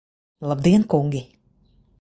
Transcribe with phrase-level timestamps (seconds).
[0.51, 1.21] Labdien, kungi!